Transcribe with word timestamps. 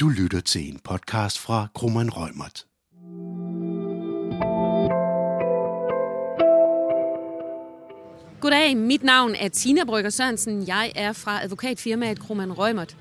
Du 0.00 0.08
lytter 0.08 0.40
til 0.40 0.68
en 0.68 0.78
podcast 0.84 1.38
fra 1.38 1.66
Krummeren 1.74 2.10
Rømert. 2.12 2.66
Goddag, 8.40 8.76
mit 8.76 9.02
navn 9.02 9.34
er 9.34 9.48
Tina 9.48 9.84
Brygger 9.84 10.10
Sørensen. 10.10 10.68
Jeg 10.68 10.92
er 10.94 11.12
fra 11.12 11.44
advokatfirmaet 11.44 12.20
Krummeren 12.20 12.52
Rømert. 12.52 12.96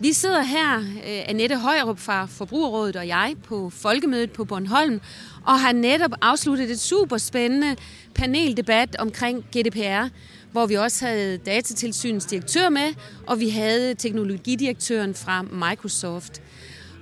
Vi 0.00 0.12
sidder 0.12 0.42
her, 0.42 0.78
øh, 0.78 1.28
Annette 1.28 1.58
Højrup 1.58 1.98
fra 1.98 2.26
Forbrugerrådet 2.26 2.96
og 2.96 3.08
jeg, 3.08 3.34
på 3.44 3.70
Folkemødet 3.70 4.32
på 4.32 4.44
Bornholm, 4.44 5.00
og 5.44 5.60
har 5.60 5.72
netop 5.72 6.12
afsluttet 6.22 6.70
et 6.70 6.80
super 6.80 7.18
spændende 7.18 7.76
paneldebat 8.14 8.96
omkring 8.96 9.44
GDPR, 9.56 10.08
hvor 10.52 10.66
vi 10.66 10.74
også 10.74 11.06
havde 11.06 11.38
datatilsynets 11.38 12.26
direktør 12.26 12.68
med, 12.68 12.94
og 13.26 13.40
vi 13.40 13.48
havde 13.48 13.94
teknologidirektøren 13.94 15.14
fra 15.14 15.42
Microsoft. 15.42 16.42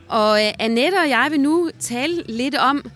Og 0.08 0.44
øh, 0.44 0.52
Annette 0.58 0.96
og 0.96 1.08
jeg 1.08 1.28
vil 1.30 1.40
nu 1.40 1.70
tale 1.80 2.22
lidt 2.26 2.54
om, 2.54 2.90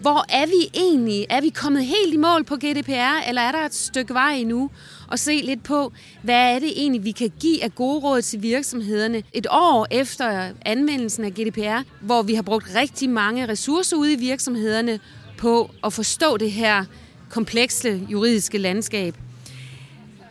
hvor 0.00 0.24
er 0.28 0.46
vi 0.46 0.80
egentlig? 0.80 1.26
Er 1.30 1.40
vi 1.40 1.48
kommet 1.48 1.84
helt 1.84 2.14
i 2.14 2.16
mål 2.16 2.44
på 2.44 2.56
GDPR, 2.56 3.28
eller 3.28 3.42
er 3.42 3.52
der 3.52 3.66
et 3.66 3.74
stykke 3.74 4.14
vej 4.14 4.32
endnu? 4.32 4.70
Og 5.08 5.18
se 5.18 5.40
lidt 5.44 5.62
på, 5.62 5.92
hvad 6.22 6.54
er 6.54 6.58
det 6.58 6.72
egentlig, 6.76 7.04
vi 7.04 7.10
kan 7.10 7.32
give 7.40 7.64
af 7.64 7.74
gode 7.74 8.00
råd 8.00 8.22
til 8.22 8.42
virksomhederne 8.42 9.22
et 9.32 9.46
år 9.50 9.86
efter 9.90 10.48
anvendelsen 10.64 11.24
af 11.24 11.32
GDPR, 11.32 11.82
hvor 12.00 12.22
vi 12.22 12.34
har 12.34 12.42
brugt 12.42 12.74
rigtig 12.74 13.10
mange 13.10 13.48
ressourcer 13.48 13.96
ude 13.96 14.12
i 14.12 14.16
virksomhederne 14.16 15.00
på 15.38 15.70
at 15.84 15.92
forstå 15.92 16.36
det 16.36 16.52
her 16.52 16.84
komplekse 17.30 18.06
juridiske 18.10 18.58
landskab. 18.58 19.14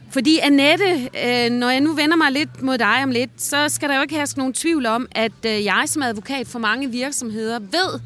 Fordi 0.10 0.40
Annette, 0.44 1.10
øh, 1.26 1.52
når 1.52 1.70
jeg 1.70 1.82
nu 1.82 1.94
vender 1.94 2.16
mig 2.16 2.32
lidt 2.32 2.62
mod 2.62 2.78
dig 2.78 3.04
om 3.04 3.12
lidt, 3.12 3.30
så 3.38 3.70
skal 3.70 3.90
der 3.90 3.96
jo 3.96 4.02
ikke 4.02 4.16
herske 4.16 4.40
nogen 4.40 4.54
tvivl 4.54 4.86
om, 4.86 5.08
at 5.12 5.46
øh, 5.46 5.66
jeg 5.66 5.84
som 5.86 6.04
advokat 6.04 6.48
for 6.48 6.60
mange 6.60 6.92
virksomheder 6.92 7.60
ved, 7.60 8.00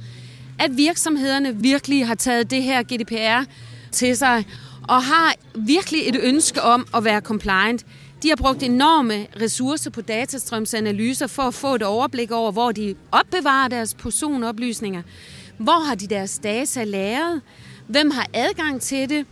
at 0.59 0.77
virksomhederne 0.77 1.55
virkelig 1.55 2.07
har 2.07 2.15
taget 2.15 2.51
det 2.51 2.63
her 2.63 2.83
GDPR 2.83 3.51
til 3.91 4.17
sig, 4.17 4.45
og 4.87 5.03
har 5.03 5.33
virkelig 5.55 6.09
et 6.09 6.19
ønske 6.23 6.61
om 6.61 6.87
at 6.95 7.03
være 7.03 7.21
compliant. 7.21 7.85
De 8.23 8.29
har 8.29 8.35
brugt 8.35 8.63
enorme 8.63 9.27
ressourcer 9.41 9.89
på 9.89 10.01
datastrømsanalyser 10.01 11.27
for 11.27 11.43
at 11.43 11.53
få 11.53 11.75
et 11.75 11.83
overblik 11.83 12.31
over, 12.31 12.51
hvor 12.51 12.71
de 12.71 12.95
opbevarer 13.11 13.67
deres 13.67 13.93
personoplysninger. 13.93 15.01
Hvor 15.57 15.85
har 15.85 15.95
de 15.95 16.07
deres 16.07 16.39
data 16.39 16.83
lagret? 16.83 17.41
Hvem 17.87 18.11
har 18.11 18.27
adgang 18.33 18.81
til 18.81 19.09
det? 19.09 19.25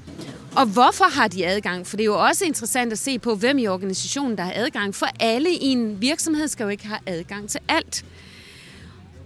Og 0.59 0.65
hvorfor 0.65 1.05
har 1.05 1.27
de 1.27 1.45
adgang? 1.45 1.87
For 1.87 1.97
det 1.97 2.03
er 2.03 2.05
jo 2.05 2.19
også 2.19 2.45
interessant 2.45 2.91
at 2.91 2.99
se 2.99 3.19
på, 3.19 3.35
hvem 3.35 3.57
i 3.57 3.67
organisationen, 3.67 4.37
der 4.37 4.43
har 4.43 4.53
adgang. 4.55 4.95
For 4.95 5.07
alle 5.19 5.51
i 5.51 5.65
en 5.65 6.01
virksomhed 6.01 6.47
skal 6.47 6.63
jo 6.63 6.69
ikke 6.69 6.87
have 6.87 6.99
adgang 7.05 7.49
til 7.49 7.59
alt. 7.67 8.05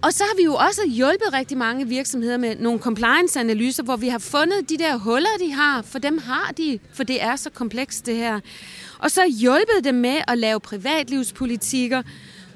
Og 0.02 0.12
så 0.12 0.24
har 0.24 0.36
vi 0.36 0.44
jo 0.44 0.54
også 0.54 0.80
hjulpet 0.88 1.32
rigtig 1.32 1.58
mange 1.58 1.88
virksomheder 1.88 2.36
med 2.36 2.56
nogle 2.56 2.80
compliance-analyser, 2.80 3.82
hvor 3.82 3.96
vi 3.96 4.08
har 4.08 4.18
fundet 4.18 4.70
de 4.70 4.78
der 4.78 4.96
huller, 4.96 5.28
de 5.40 5.52
har, 5.52 5.82
for 5.82 5.98
dem 5.98 6.18
har 6.18 6.52
de, 6.56 6.78
for 6.92 7.02
det 7.02 7.22
er 7.22 7.36
så 7.36 7.50
komplekst 7.50 8.06
det 8.06 8.16
her. 8.16 8.40
Og 8.98 9.10
så 9.10 9.20
hjulpet 9.40 9.84
dem 9.84 9.94
med 9.94 10.16
at 10.28 10.38
lave 10.38 10.60
privatlivspolitikker, 10.60 12.02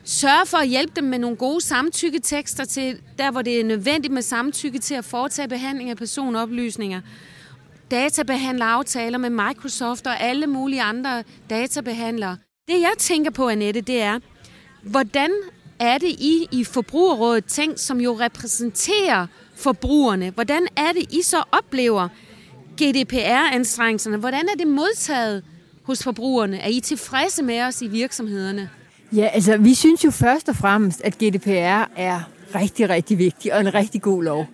sørge 0.05 0.47
for 0.47 0.59
at 0.59 0.69
hjælpe 0.69 0.93
dem 0.97 1.05
med 1.05 1.19
nogle 1.19 1.37
gode 1.37 1.61
samtykketekster 1.61 2.65
til 2.65 2.99
der, 3.19 3.31
hvor 3.31 3.43
det 3.43 3.61
er 3.61 3.65
nødvendigt 3.65 4.15
med 4.15 4.23
samtykke 4.23 4.79
til 4.79 4.95
at 4.95 5.05
foretage 5.05 5.49
behandling 5.49 5.91
af 5.91 5.97
personoplysninger. 5.97 7.01
Databehandleraftaler 7.91 9.19
med 9.19 9.31
Microsoft 9.31 10.07
og 10.07 10.21
alle 10.21 10.47
mulige 10.47 10.83
andre 10.83 11.23
databehandlere. 11.51 12.37
Det 12.69 12.81
jeg 12.81 12.93
tænker 12.99 13.31
på, 13.31 13.49
Annette, 13.49 13.81
det 13.81 14.03
er, 14.03 14.19
hvordan 14.83 15.31
er 15.79 15.99
det 15.99 16.09
I 16.09 16.49
i 16.53 16.65
Forbrugerrådet 16.65 17.45
tænkt, 17.45 17.81
som 17.81 18.01
jo 18.01 18.19
repræsenterer 18.21 19.27
forbrugerne? 19.57 20.31
Hvordan 20.31 20.67
er 20.77 20.93
det, 20.93 21.13
I 21.13 21.23
så 21.23 21.43
oplever 21.53 22.09
GDPR-anstrengelserne? 22.83 24.17
Hvordan 24.17 24.49
er 24.49 24.57
det 24.59 24.67
modtaget 24.67 25.45
hos 25.83 26.03
forbrugerne? 26.05 26.59
Er 26.59 26.69
I 26.69 26.81
tilfredse 26.81 27.43
med 27.43 27.63
os 27.63 27.83
i 27.83 27.87
virksomhederne? 27.87 28.71
Ja, 29.13 29.27
altså 29.27 29.57
vi 29.57 29.75
synes 29.75 30.05
jo 30.05 30.11
først 30.11 30.49
og 30.49 30.57
fremmest, 30.57 31.03
at 31.05 31.19
GDPR 31.19 31.89
er 31.97 32.21
rigtig, 32.55 32.89
rigtig 32.89 33.19
vigtig 33.19 33.55
og 33.55 33.61
en 33.61 33.75
rigtig 33.75 34.03
god 34.03 34.23
lov. 34.23 34.47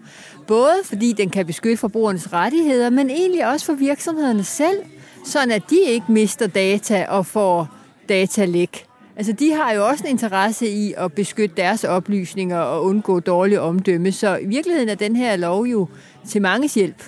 Både 0.46 0.74
fordi 0.84 1.12
den 1.12 1.30
kan 1.30 1.46
beskytte 1.46 1.76
forbrugernes 1.76 2.32
rettigheder, 2.32 2.90
men 2.90 3.10
egentlig 3.10 3.46
også 3.46 3.66
for 3.66 3.72
virksomhederne 3.72 4.44
selv, 4.44 4.78
sådan 5.24 5.50
at 5.50 5.62
de 5.70 5.80
ikke 5.80 6.12
mister 6.12 6.46
data 6.46 7.06
og 7.08 7.26
får 7.26 7.68
datalæk. 8.08 8.86
Altså, 9.16 9.32
de 9.32 9.52
har 9.52 9.72
jo 9.72 9.86
også 9.86 10.04
en 10.04 10.10
interesse 10.10 10.68
i 10.68 10.94
at 10.96 11.12
beskytte 11.12 11.56
deres 11.56 11.84
oplysninger 11.84 12.58
og 12.58 12.84
undgå 12.84 13.20
dårlig 13.20 13.60
omdømme, 13.60 14.12
så 14.12 14.36
i 14.36 14.46
virkeligheden 14.46 14.88
er 14.88 14.94
den 14.94 15.16
her 15.16 15.36
lov 15.36 15.64
jo 15.64 15.88
til 16.28 16.42
mange 16.42 16.68
hjælp. 16.74 17.04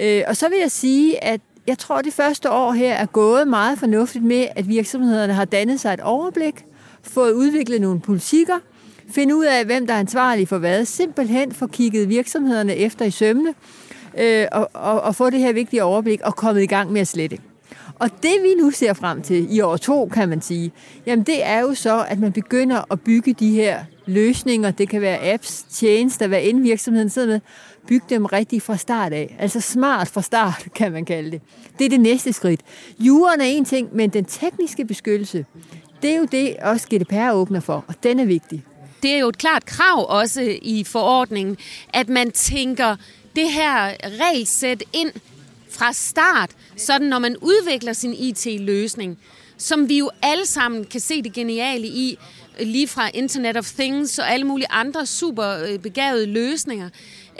Øh, 0.00 0.22
og 0.26 0.36
så 0.36 0.48
vil 0.48 0.58
jeg 0.58 0.70
sige, 0.70 1.24
at 1.24 1.40
jeg 1.66 1.78
tror, 1.78 1.96
at 1.96 2.04
det 2.04 2.12
første 2.12 2.50
år 2.50 2.72
her 2.72 2.94
er 2.94 3.06
gået 3.06 3.48
meget 3.48 3.78
fornuftigt 3.78 4.24
med, 4.24 4.46
at 4.56 4.68
virksomhederne 4.68 5.32
har 5.32 5.44
dannet 5.44 5.80
sig 5.80 5.94
et 5.94 6.00
overblik, 6.00 6.64
fået 7.02 7.32
udviklet 7.32 7.80
nogle 7.80 8.00
politikker, 8.00 8.54
finde 9.10 9.36
ud 9.36 9.44
af, 9.44 9.64
hvem 9.64 9.86
der 9.86 9.94
er 9.94 9.98
ansvarlig 9.98 10.48
for 10.48 10.58
hvad, 10.58 10.84
simpelthen 10.84 11.52
få 11.52 11.66
kigget 11.66 12.08
virksomhederne 12.08 12.76
efter 12.76 13.04
i 13.04 13.10
sømne, 13.10 13.54
øh, 14.18 14.46
og, 14.52 14.70
og, 14.74 15.00
og 15.00 15.14
få 15.14 15.30
det 15.30 15.40
her 15.40 15.52
vigtige 15.52 15.84
overblik 15.84 16.20
og 16.20 16.36
komme 16.36 16.62
i 16.62 16.66
gang 16.66 16.92
med 16.92 17.00
at 17.00 17.08
slette. 17.08 17.38
Og 17.98 18.10
det 18.22 18.34
vi 18.42 18.54
nu 18.62 18.70
ser 18.70 18.92
frem 18.92 19.22
til 19.22 19.56
i 19.56 19.60
år 19.60 19.76
to, 19.76 20.06
kan 20.06 20.28
man 20.28 20.42
sige, 20.42 20.72
jamen 21.06 21.24
det 21.24 21.46
er 21.46 21.60
jo 21.60 21.74
så, 21.74 22.04
at 22.08 22.18
man 22.18 22.32
begynder 22.32 22.92
at 22.92 23.00
bygge 23.00 23.32
de 23.32 23.50
her 23.50 23.84
løsninger. 24.06 24.70
Det 24.70 24.88
kan 24.88 25.00
være 25.00 25.32
apps, 25.32 25.62
tjenester, 25.70 26.26
hvad 26.26 26.40
end 26.42 26.62
virksomheden 26.62 27.10
sidder 27.10 27.28
med. 27.28 27.40
Bygge 27.88 28.06
dem 28.10 28.24
rigtigt 28.24 28.62
fra 28.62 28.76
start 28.76 29.12
af. 29.12 29.36
Altså 29.38 29.60
smart 29.60 30.08
fra 30.08 30.22
start, 30.22 30.66
kan 30.74 30.92
man 30.92 31.04
kalde 31.04 31.30
det. 31.30 31.40
Det 31.78 31.84
er 31.84 31.88
det 31.88 32.00
næste 32.00 32.32
skridt. 32.32 32.60
Juren 32.98 33.40
er 33.40 33.44
en 33.44 33.64
ting, 33.64 33.88
men 33.92 34.10
den 34.10 34.24
tekniske 34.24 34.84
beskyttelse, 34.84 35.46
det 36.02 36.10
er 36.10 36.18
jo 36.18 36.24
det, 36.32 36.56
også 36.56 36.86
GDPR 36.94 37.32
åbner 37.32 37.60
for, 37.60 37.84
og 37.88 37.94
den 38.02 38.18
er 38.20 38.24
vigtig. 38.24 38.64
Det 39.02 39.10
er 39.10 39.18
jo 39.18 39.28
et 39.28 39.38
klart 39.38 39.66
krav 39.66 40.06
også 40.08 40.58
i 40.62 40.84
forordningen, 40.84 41.56
at 41.88 42.08
man 42.08 42.30
tænker 42.30 42.96
det 43.36 43.52
her 43.52 43.92
regelsæt 44.20 44.82
ind 44.92 45.12
fra 45.70 45.92
start, 45.92 46.50
sådan 46.76 47.08
når 47.08 47.18
man 47.18 47.36
udvikler 47.36 47.92
sin 47.92 48.14
IT-løsning, 48.14 49.18
som 49.58 49.88
vi 49.88 49.98
jo 49.98 50.10
alle 50.22 50.46
sammen 50.46 50.84
kan 50.84 51.00
se 51.00 51.22
det 51.22 51.32
geniale 51.32 51.86
i, 51.86 52.18
lige 52.60 52.88
fra 52.88 53.10
Internet 53.14 53.56
of 53.56 53.72
Things 53.72 54.18
og 54.18 54.32
alle 54.32 54.46
mulige 54.46 54.70
andre 54.70 55.06
super 55.06 55.48
øh, 55.48 55.78
begavede 55.78 56.26
løsninger. 56.26 56.88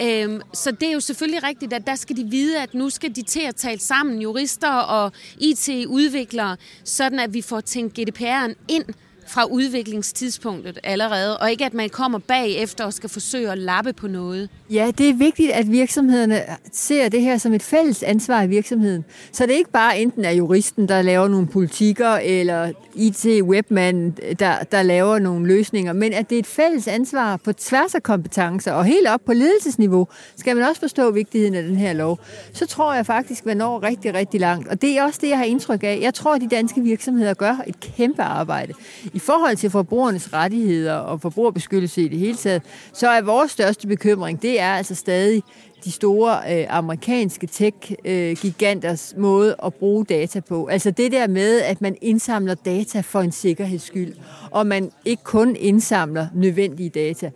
Øhm, 0.01 0.41
så 0.55 0.71
det 0.71 0.89
er 0.89 0.93
jo 0.93 1.01
selvfølgelig 1.01 1.43
rigtigt, 1.43 1.73
at 1.73 1.87
der 1.87 1.95
skal 1.95 2.17
de 2.17 2.25
vide, 2.25 2.63
at 2.63 2.75
nu 2.75 2.91
skal 2.91 3.17
de 3.17 3.23
til 3.23 3.41
at 3.41 3.57
tale 3.57 3.79
sammen, 3.81 4.23
jurister 4.23 4.73
og 4.73 5.13
IT-udviklere, 5.41 6.57
sådan 6.85 7.19
at 7.19 7.35
vi 7.35 7.43
får 7.43 7.61
tænkt 7.61 7.99
GDPR'en 7.99 8.55
ind 8.69 8.85
fra 9.29 9.45
udviklingstidspunktet 9.45 10.79
allerede, 10.85 11.39
og 11.39 11.51
ikke 11.51 11.65
at 11.65 11.75
man 11.75 11.89
kommer 11.89 12.19
bagefter 12.19 12.85
og 12.85 12.93
skal 12.93 13.11
forsøge 13.11 13.51
at 13.51 13.59
lappe 13.59 13.93
på 13.93 14.09
noget. 14.09 14.49
Ja, 14.71 14.91
det 14.99 15.09
er 15.09 15.15
vigtigt, 15.15 15.51
at 15.53 15.73
virksomhederne 15.73 16.43
ser 16.73 17.09
det 17.09 17.23
her 17.23 17.39
som 17.39 17.53
et 17.55 17.63
fælles 17.63 18.03
ansvar 18.03 18.43
i 18.43 18.47
virksomheden. 18.47 19.05
Så 19.33 19.47
det 19.47 19.53
er 19.53 19.57
ikke 19.57 19.71
bare 19.71 19.99
enten 19.99 20.25
er 20.25 20.31
juristen, 20.31 20.89
der 20.89 21.03
laver 21.03 21.29
nogle 21.29 21.47
politikker, 21.47 22.11
eller 22.11 22.73
IT-webmanden, 22.95 24.17
der, 24.39 24.63
der 24.73 24.83
laver 24.83 25.19
nogle 25.19 25.47
løsninger, 25.47 25.93
men 25.93 26.13
at 26.13 26.31
det 26.31 26.37
er 26.37 26.41
et 26.41 26.47
fælles 26.47 26.89
ansvar 26.89 27.37
på 27.37 27.53
tværs 27.53 27.95
af 27.95 28.03
kompetencer, 28.03 28.73
og 28.73 28.85
helt 28.85 29.09
op 29.09 29.21
på 29.27 29.33
ledelsesniveau, 29.33 30.09
skal 30.37 30.57
man 30.57 30.65
også 30.69 30.81
forstå 30.81 31.11
vigtigheden 31.11 31.55
af 31.55 31.63
den 31.63 31.77
her 31.77 31.93
lov. 31.93 32.19
Så 32.53 32.67
tror 32.67 32.95
jeg 32.95 33.07
faktisk, 33.07 33.47
man 33.47 33.57
når 33.57 33.83
rigtig, 33.83 34.15
rigtig 34.15 34.41
langt. 34.41 34.69
Og 34.69 34.83
det 34.83 34.99
er 34.99 35.03
også 35.03 35.19
det, 35.23 35.29
jeg 35.29 35.39
har 35.39 35.45
indtryk 35.45 35.83
af. 35.83 35.99
Jeg 36.03 36.15
tror, 36.15 36.35
at 36.35 36.41
de 36.41 36.49
danske 36.49 36.81
virksomheder 36.81 37.35
gør 37.35 37.57
et 37.67 37.81
kæmpe 37.81 38.23
arbejde. 38.23 38.73
I 39.19 39.21
forhold 39.21 39.57
til 39.57 39.71
forbrugernes 39.71 40.33
rettigheder 40.33 40.95
og 40.95 41.21
forbrugerbeskyttelse 41.21 42.03
i 42.03 42.09
det 42.09 42.19
hele 42.19 42.37
taget, 42.37 42.63
så 42.93 43.09
er 43.09 43.23
vores 43.23 43.51
største 43.51 43.87
bekymring, 43.87 44.43
det 44.43 44.61
er 44.61 44.73
altså 44.73 44.95
stadig 44.95 45.43
de 45.85 45.93
store 45.93 46.41
øh, 46.51 46.67
amerikanske 46.71 47.47
tech-giganters 47.47 49.13
øh, 49.17 49.23
måde 49.23 49.57
at 49.65 49.75
bruge 49.75 50.05
data 50.05 50.41
på. 50.41 50.67
Altså 50.67 50.91
det 50.91 51.13
der 51.13 51.27
med, 51.27 51.61
at 51.61 51.81
man 51.81 51.97
indsamler 52.03 52.55
data 52.55 53.01
for 53.01 53.21
en 53.21 53.33
sikkerheds 53.33 53.83
skyld, 53.83 54.15
og 54.51 54.67
man 54.67 54.91
ikke 55.05 55.23
kun 55.25 55.57
indsamler 55.57 56.27
nødvendige 56.35 56.91
data. 56.91 57.31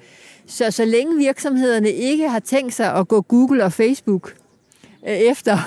Så 0.47 0.71
så 0.71 0.85
længe 0.85 1.19
virksomhederne 1.19 1.91
ikke 1.91 2.29
har 2.29 2.41
tænkt 2.41 2.75
sig 2.75 2.95
at 2.95 3.09
gå 3.09 3.21
Google 3.21 3.65
og 3.65 3.73
Facebook 3.73 4.35
øh, 5.09 5.15
efter, 5.15 5.59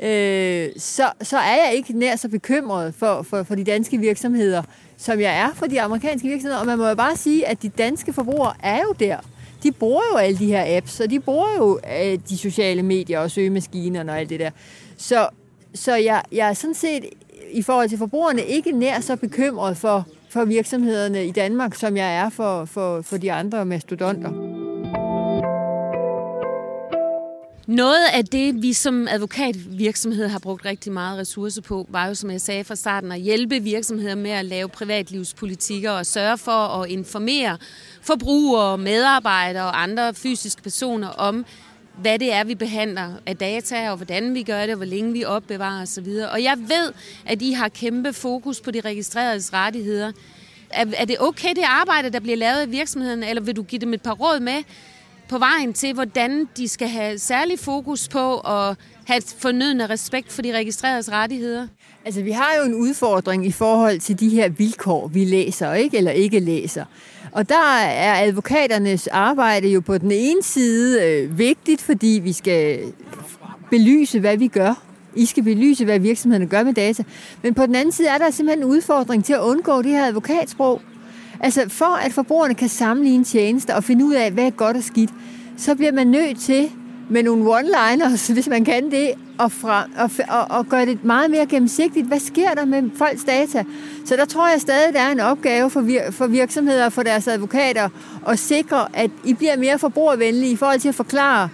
øh, 0.00 0.68
så, 0.76 1.10
så 1.22 1.36
er 1.38 1.66
jeg 1.66 1.72
ikke 1.74 1.92
nær 1.92 2.16
så 2.16 2.28
bekymret 2.28 2.94
for, 2.94 3.22
for, 3.22 3.42
for 3.42 3.54
de 3.54 3.64
danske 3.64 3.98
virksomheder, 3.98 4.62
som 4.96 5.20
jeg 5.20 5.40
er 5.40 5.54
for 5.54 5.66
de 5.66 5.80
amerikanske 5.80 6.28
virksomheder. 6.28 6.60
Og 6.60 6.66
man 6.66 6.78
må 6.78 6.88
jo 6.88 6.94
bare 6.94 7.16
sige, 7.16 7.48
at 7.48 7.62
de 7.62 7.68
danske 7.68 8.12
forbrugere 8.12 8.52
er 8.62 8.78
jo 8.78 8.94
der. 9.00 9.16
De 9.62 9.72
bruger 9.72 10.02
jo 10.12 10.16
alle 10.16 10.38
de 10.38 10.46
her 10.46 10.76
apps, 10.76 11.00
og 11.00 11.10
de 11.10 11.20
bruger 11.20 11.48
jo 11.58 11.80
øh, 12.00 12.18
de 12.28 12.38
sociale 12.38 12.82
medier 12.82 13.18
og 13.18 13.30
søgemaskinerne 13.30 14.12
og 14.12 14.18
alt 14.18 14.30
det 14.30 14.40
der. 14.40 14.50
Så, 14.96 15.28
så 15.74 15.94
jeg, 15.94 16.22
jeg 16.32 16.48
er 16.48 16.52
sådan 16.52 16.74
set 16.74 17.04
i 17.52 17.62
forhold 17.62 17.88
til 17.88 17.98
forbrugerne 17.98 18.42
ikke 18.42 18.72
nær 18.72 19.00
så 19.00 19.16
bekymret 19.16 19.76
for 19.76 20.06
for 20.30 20.44
virksomhederne 20.44 21.26
i 21.26 21.30
Danmark, 21.30 21.74
som 21.74 21.96
jeg 21.96 22.16
er 22.16 22.28
for, 22.28 22.64
for, 22.64 23.02
for 23.02 23.16
de 23.16 23.32
andre 23.32 23.64
mastodonter. 23.64 24.47
Noget 27.68 28.06
af 28.12 28.24
det, 28.24 28.62
vi 28.62 28.72
som 28.72 29.08
advokatvirksomhed 29.08 30.28
har 30.28 30.38
brugt 30.38 30.64
rigtig 30.64 30.92
meget 30.92 31.18
ressourcer 31.18 31.62
på, 31.62 31.86
var 31.88 32.06
jo, 32.06 32.14
som 32.14 32.30
jeg 32.30 32.40
sagde 32.40 32.64
fra 32.64 32.76
starten, 32.76 33.12
at 33.12 33.20
hjælpe 33.20 33.60
virksomheder 33.60 34.14
med 34.14 34.30
at 34.30 34.44
lave 34.44 34.68
privatlivspolitikker 34.68 35.90
og 35.90 36.06
sørge 36.06 36.38
for 36.38 36.52
at 36.52 36.90
informere 36.90 37.58
forbrugere, 38.02 38.78
medarbejdere 38.78 39.64
og 39.64 39.82
andre 39.82 40.14
fysiske 40.14 40.62
personer 40.62 41.08
om, 41.08 41.44
hvad 42.00 42.18
det 42.18 42.32
er, 42.32 42.44
vi 42.44 42.54
behandler 42.54 43.12
af 43.26 43.36
data, 43.36 43.90
og 43.90 43.96
hvordan 43.96 44.34
vi 44.34 44.42
gør 44.42 44.60
det, 44.60 44.70
og 44.70 44.76
hvor 44.76 44.86
længe 44.86 45.12
vi 45.12 45.24
opbevarer 45.24 45.82
osv. 45.82 46.08
Og 46.32 46.42
jeg 46.42 46.58
ved, 46.58 46.92
at 47.26 47.42
I 47.42 47.52
har 47.52 47.68
kæmpe 47.68 48.12
fokus 48.12 48.60
på 48.60 48.70
de 48.70 48.80
registreredes 48.80 49.52
rettigheder. 49.52 50.12
Er, 50.70 50.84
er 50.96 51.04
det 51.04 51.16
okay, 51.20 51.54
det 51.56 51.64
arbejde, 51.66 52.10
der 52.10 52.20
bliver 52.20 52.36
lavet 52.36 52.66
i 52.66 52.70
virksomheden, 52.70 53.22
eller 53.22 53.42
vil 53.42 53.56
du 53.56 53.62
give 53.62 53.80
dem 53.80 53.94
et 53.94 54.02
par 54.02 54.12
råd 54.12 54.40
med 54.40 54.62
på 55.28 55.38
vejen 55.38 55.72
til, 55.72 55.94
hvordan 55.94 56.48
de 56.56 56.68
skal 56.68 56.88
have 56.88 57.18
særlig 57.18 57.58
fokus 57.58 58.08
på 58.08 58.38
at 58.38 58.76
have 59.04 59.22
fornødende 59.38 59.86
respekt 59.86 60.32
for 60.32 60.42
de 60.42 60.52
registreredes 60.56 61.12
rettigheder? 61.12 61.66
Altså, 62.04 62.22
vi 62.22 62.30
har 62.30 62.50
jo 62.58 62.64
en 62.64 62.74
udfordring 62.74 63.46
i 63.46 63.52
forhold 63.52 64.00
til 64.00 64.20
de 64.20 64.28
her 64.28 64.48
vilkår, 64.48 65.06
vi 65.06 65.24
læser, 65.24 65.74
ikke 65.74 65.96
eller 65.96 66.10
ikke 66.10 66.40
læser. 66.40 66.84
Og 67.32 67.48
der 67.48 67.78
er 67.82 68.26
advokaternes 68.26 69.06
arbejde 69.06 69.68
jo 69.68 69.80
på 69.80 69.98
den 69.98 70.12
ene 70.12 70.42
side 70.42 71.04
øh, 71.04 71.38
vigtigt, 71.38 71.80
fordi 71.82 72.20
vi 72.22 72.32
skal 72.32 72.80
belyse, 73.70 74.20
hvad 74.20 74.36
vi 74.36 74.48
gør. 74.48 74.82
I 75.14 75.26
skal 75.26 75.42
belyse, 75.42 75.84
hvad 75.84 75.98
virksomhederne 75.98 76.46
gør 76.46 76.62
med 76.62 76.74
data. 76.74 77.02
Men 77.42 77.54
på 77.54 77.66
den 77.66 77.74
anden 77.74 77.92
side 77.92 78.08
er 78.08 78.18
der 78.18 78.30
simpelthen 78.30 78.64
en 78.64 78.70
udfordring 78.70 79.24
til 79.24 79.32
at 79.32 79.40
undgå 79.40 79.82
det 79.82 79.90
her 79.90 80.06
advokatsprog. 80.06 80.80
Altså 81.40 81.68
for 81.68 81.96
at 82.04 82.12
forbrugerne 82.12 82.54
kan 82.54 82.68
sammenligne 82.68 83.24
tjenester 83.24 83.74
og 83.74 83.84
finde 83.84 84.04
ud 84.04 84.14
af, 84.14 84.30
hvad 84.30 84.44
er 84.44 84.50
godt 84.50 84.76
og 84.76 84.82
skidt, 84.82 85.10
så 85.56 85.74
bliver 85.74 85.92
man 85.92 86.06
nødt 86.06 86.38
til 86.38 86.70
med 87.10 87.22
nogle 87.22 87.58
one-liners, 87.58 88.32
hvis 88.34 88.48
man 88.48 88.64
kan 88.64 88.90
det, 88.90 89.12
og, 89.38 89.52
fra, 89.52 89.86
og, 89.98 90.10
og, 90.28 90.58
og 90.58 90.66
gøre 90.66 90.86
det 90.86 91.04
meget 91.04 91.30
mere 91.30 91.46
gennemsigtigt. 91.46 92.06
Hvad 92.06 92.20
sker 92.20 92.54
der 92.54 92.64
med 92.64 92.90
folks 92.96 93.24
data? 93.24 93.64
Så 94.04 94.16
der 94.16 94.24
tror 94.24 94.48
jeg 94.48 94.60
stadig, 94.60 94.94
der 94.94 95.00
er 95.00 95.12
en 95.12 95.20
opgave 95.20 95.70
for, 95.70 95.80
vir, 95.80 96.10
for 96.10 96.26
virksomheder 96.26 96.84
og 96.84 96.92
for 96.92 97.02
deres 97.02 97.28
advokater 97.28 97.88
at 98.28 98.38
sikre, 98.38 98.86
at 98.94 99.10
I 99.24 99.34
bliver 99.34 99.56
mere 99.56 99.78
forbrugervenlige 99.78 100.52
i 100.52 100.56
forhold 100.56 100.80
til 100.80 100.88
at 100.88 100.94
forklare, 100.94 101.48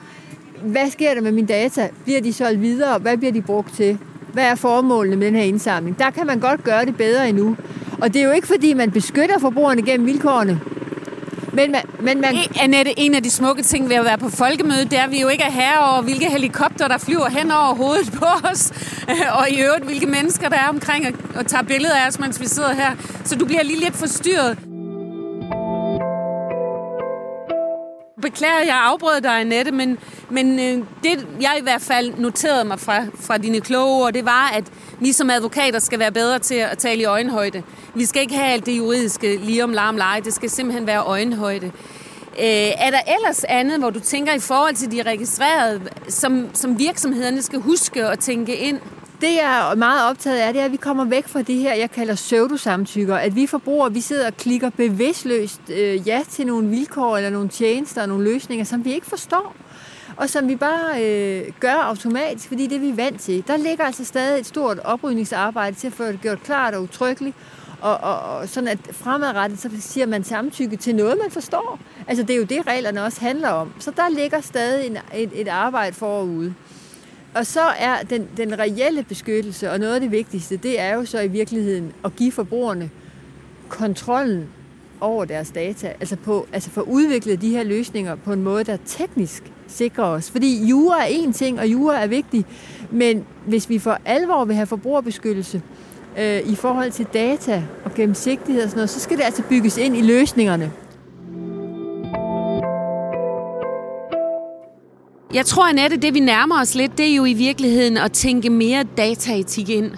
hvad 0.63 0.91
sker 0.91 1.15
der 1.15 1.21
med 1.21 1.33
mine 1.33 1.47
data? 1.47 1.89
Bliver 2.05 2.21
de 2.21 2.33
solgt 2.33 2.61
videre? 2.61 2.99
Hvad 2.99 3.17
bliver 3.17 3.33
de 3.33 3.43
brugt 3.43 3.75
til? 3.75 3.99
Hvad 4.33 4.45
er 4.45 4.55
formålene 4.55 5.17
med 5.17 5.27
den 5.27 5.35
her 5.35 5.43
indsamling? 5.43 5.99
Der 5.99 6.11
kan 6.11 6.27
man 6.27 6.41
godt 6.41 6.65
gøre 6.65 6.85
det 6.85 6.97
bedre 6.97 7.29
endnu. 7.29 7.57
Og 8.01 8.15
det 8.15 8.23
er 8.23 8.25
jo 8.25 8.31
ikke, 8.31 8.47
fordi 8.47 8.75
man 8.75 8.91
beskytter 8.91 9.39
forbrugerne 9.39 9.83
gennem 9.83 10.07
vilkårene. 10.07 10.61
Men, 11.53 11.73
man, 11.73 11.83
men 12.01 12.21
man... 12.21 12.35
E- 12.35 12.63
Annette, 12.63 12.99
en 12.99 13.15
af 13.15 13.23
de 13.23 13.31
smukke 13.31 13.63
ting 13.63 13.89
ved 13.89 13.97
at 13.97 14.05
være 14.05 14.19
på 14.19 14.29
folkemødet, 14.29 14.91
det 14.91 14.99
er, 14.99 15.03
at 15.03 15.11
vi 15.11 15.21
jo 15.21 15.29
ikke 15.29 15.45
er 15.45 15.51
her 15.51 15.79
over, 15.79 16.03
hvilke 16.03 16.31
helikopter, 16.31 16.89
der 16.89 16.99
flyver 16.99 17.29
hen 17.29 17.51
over 17.51 17.75
hovedet 17.75 18.13
på 18.13 18.27
os, 18.51 18.73
og 19.39 19.51
i 19.51 19.63
øvrigt, 19.63 19.85
hvilke 19.85 20.07
mennesker, 20.07 20.49
der 20.49 20.57
er 20.57 20.69
omkring 20.69 21.07
og, 21.07 21.13
og 21.37 21.47
tager 21.47 21.63
billeder 21.63 21.95
af 21.95 22.09
os, 22.09 22.19
mens 22.19 22.41
vi 22.41 22.47
sidder 22.47 22.75
her. 22.75 22.91
Så 23.25 23.37
du 23.37 23.45
bliver 23.45 23.63
lige 23.63 23.81
lidt 23.81 23.97
forstyrret. 23.97 24.59
beklager, 28.25 28.65
jeg 28.67 28.81
afbrød 28.83 29.21
dig, 29.21 29.41
Annette, 29.41 29.73
men, 29.73 29.99
men 30.31 30.59
øh, 30.59 30.85
det, 31.03 31.27
jeg 31.41 31.57
i 31.59 31.63
hvert 31.63 31.81
fald 31.81 32.13
noterede 32.19 32.65
mig 32.65 32.81
fra, 32.81 33.05
fra 33.21 33.39
dine 33.39 33.61
kloge 33.61 34.05
ord, 34.05 34.13
det 34.13 34.25
var, 34.25 34.51
at 34.55 34.65
vi 35.01 35.13
som 35.13 35.31
advokater 35.31 35.79
skal 35.79 35.99
være 35.99 36.13
bedre 36.13 36.39
til 36.39 36.55
at 36.55 36.79
tale 36.79 37.01
i 37.01 37.05
øjenhøjde. 37.05 37.63
Vi 37.95 38.05
skal 38.05 38.23
ikke 38.23 38.35
have 38.35 38.53
alt 38.53 38.67
det 38.67 38.79
juridiske 38.79 39.37
lige 39.37 39.65
om 39.65 39.73
larm 39.73 39.97
leje. 39.97 40.21
Det 40.21 40.35
skal 40.35 40.51
simpelthen 40.51 40.87
være 40.87 41.03
øjenhøjde. 41.03 41.67
Øh, 42.39 42.71
er 42.79 42.91
der 42.91 43.01
ellers 43.17 43.45
andet, 43.45 43.79
hvor 43.79 43.91
du 43.91 44.01
tænker 44.01 44.35
i 44.35 44.39
forhold 44.39 44.75
til 44.75 44.93
de 44.93 45.03
registrerede, 45.03 45.81
som, 46.09 46.49
som 46.55 46.79
virksomhederne 46.79 47.43
skal 47.43 47.61
huske 47.61 48.07
at 48.07 48.19
tænke 48.19 48.57
ind? 48.57 48.81
Det, 49.21 49.35
jeg 49.35 49.71
er 49.71 49.75
meget 49.75 50.11
optaget 50.11 50.39
af, 50.39 50.53
det 50.53 50.61
er, 50.61 50.65
at 50.65 50.73
vi 50.73 50.77
kommer 50.77 51.05
væk 51.05 51.29
fra 51.29 51.43
det 51.43 51.55
her, 51.55 51.75
jeg 51.75 51.91
kalder 51.91 52.15
pseudosamtykker. 52.15 53.17
At 53.17 53.37
vi 53.37 53.47
forbrugere, 53.47 53.93
vi 53.93 54.01
sidder 54.01 54.27
og 54.27 54.37
klikker 54.37 54.71
bevidstløst 54.71 55.61
øh, 55.69 56.09
ja 56.09 56.21
til 56.31 56.47
nogle 56.47 56.69
vilkår 56.69 57.17
eller 57.17 57.31
nogle 57.31 57.49
tjenester 57.49 58.03
og 58.03 58.09
nogle 58.09 58.25
løsninger, 58.25 58.65
som 58.65 58.85
vi 58.85 58.95
ikke 58.95 59.07
forstår 59.07 59.57
og 60.17 60.31
som 60.31 60.49
vi 60.49 60.57
bare 60.57 61.05
øh, 61.05 61.53
gør 61.61 61.75
automatisk, 61.75 62.49
fordi 62.49 62.67
det 62.67 62.77
er 62.77 62.81
vi 62.81 62.97
vant 62.97 63.21
til. 63.21 63.45
Der 63.47 63.57
ligger 63.57 63.85
altså 63.85 64.05
stadig 64.05 64.41
et 64.41 64.47
stort 64.47 64.79
oprydningsarbejde 64.79 65.77
til 65.77 65.87
at 65.87 65.93
få 65.93 66.05
det 66.05 66.21
gjort 66.21 66.43
klart 66.43 66.75
og 66.75 66.83
utryggeligt, 66.83 67.37
og, 67.81 67.97
og, 67.97 68.21
og 68.21 68.49
sådan 68.49 68.69
at 68.69 68.79
fremadrettet, 68.91 69.59
så 69.59 69.71
siger 69.81 70.07
man 70.07 70.25
samtykke 70.25 70.77
til 70.77 70.95
noget, 70.95 71.19
man 71.23 71.31
forstår. 71.31 71.79
Altså 72.07 72.23
det 72.25 72.35
er 72.35 72.39
jo 72.39 72.45
det, 72.45 72.67
reglerne 72.67 73.05
også 73.05 73.21
handler 73.21 73.49
om. 73.49 73.73
Så 73.79 73.91
der 73.91 74.09
ligger 74.09 74.41
stadig 74.41 74.87
en, 74.87 74.99
et, 75.15 75.31
et 75.35 75.49
arbejde 75.49 75.97
forude. 75.97 76.55
Og 77.35 77.47
så 77.47 77.61
er 77.61 78.03
den, 78.03 78.29
den 78.37 78.59
reelle 78.59 79.03
beskyttelse, 79.03 79.71
og 79.71 79.79
noget 79.79 79.95
af 79.95 80.01
det 80.01 80.11
vigtigste, 80.11 80.57
det 80.57 80.81
er 80.81 80.95
jo 80.95 81.05
så 81.05 81.21
i 81.21 81.29
virkeligheden 81.29 81.93
at 82.05 82.17
give 82.17 82.33
forbrugerne 82.33 82.91
kontrollen 83.69 84.49
over 85.01 85.25
deres 85.25 85.51
data. 85.51 85.87
Altså, 86.01 86.17
på, 86.17 86.47
altså 86.53 86.71
få 86.71 86.81
udviklet 86.81 87.41
de 87.41 87.51
her 87.51 87.63
løsninger 87.63 88.15
på 88.15 88.33
en 88.33 88.43
måde, 88.43 88.65
der 88.65 88.77
teknisk 88.87 89.53
sikre 89.69 90.05
os. 90.05 90.31
Fordi 90.31 90.67
jura 90.67 91.03
er 91.03 91.09
én 91.09 91.33
ting, 91.33 91.61
og 91.61 91.67
jura 91.67 92.03
er 92.03 92.07
vigtig, 92.07 92.45
men 92.91 93.25
hvis 93.47 93.69
vi 93.69 93.79
for 93.79 93.99
alvor 94.05 94.45
vil 94.45 94.57
have 94.57 94.67
forbrugerbeskyttelse 94.67 95.63
øh, 96.19 96.41
i 96.47 96.55
forhold 96.55 96.91
til 96.91 97.07
data 97.15 97.63
og 97.85 97.95
gennemsigtighed 97.95 98.63
og 98.63 98.69
sådan 98.69 98.79
noget, 98.79 98.91
så 98.91 99.01
skal 99.01 99.17
det 99.17 99.25
altså 99.25 99.43
bygges 99.49 99.79
ind 99.79 99.97
i 99.97 100.03
løsningerne. 100.03 100.73
Jeg 105.35 105.47
tror, 105.47 105.69
Annette, 105.69 105.97
det 105.97 106.15
vi 106.15 106.21
nærmer 106.21 106.61
os 106.61 106.75
lidt, 106.75 106.99
det 106.99 107.11
er 107.11 107.15
jo 107.15 107.25
i 107.25 107.33
virkeligheden 107.33 107.97
at 107.97 108.13
tænke 108.13 108.51
mere 108.51 108.85
dataetik 108.97 109.69
ind. 109.69 109.93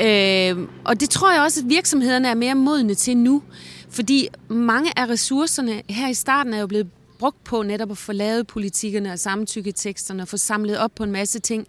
Øh, 0.00 0.68
og 0.84 1.00
det 1.00 1.10
tror 1.10 1.32
jeg 1.32 1.42
også, 1.42 1.60
at 1.60 1.68
virksomhederne 1.68 2.28
er 2.28 2.34
mere 2.34 2.54
modne 2.54 2.94
til 2.94 3.16
nu. 3.16 3.42
Fordi 3.90 4.28
mange 4.48 4.98
af 4.98 5.08
ressourcerne 5.08 5.82
her 5.88 6.08
i 6.08 6.14
starten 6.14 6.54
er 6.54 6.60
jo 6.60 6.66
blevet 6.66 6.86
brugt 7.18 7.44
på 7.44 7.62
netop 7.62 7.90
at 7.90 7.98
få 7.98 8.12
lavet 8.12 8.46
politikkerne 8.46 9.12
og 9.12 9.18
samtykketeksterne 9.18 10.22
og 10.22 10.28
få 10.28 10.36
samlet 10.36 10.78
op 10.78 10.94
på 10.94 11.04
en 11.04 11.12
masse 11.12 11.38
ting. 11.38 11.66